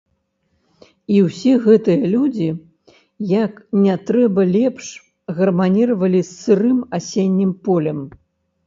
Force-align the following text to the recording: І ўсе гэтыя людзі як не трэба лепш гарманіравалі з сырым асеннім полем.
І 1.15 1.19
ўсе 1.25 1.51
гэтыя 1.65 2.09
людзі 2.13 2.47
як 3.33 3.53
не 3.85 3.95
трэба 4.09 4.41
лепш 4.57 4.91
гарманіравалі 5.43 6.25
з 6.25 6.31
сырым 6.43 6.79
асеннім 7.01 7.55
полем. 7.69 7.99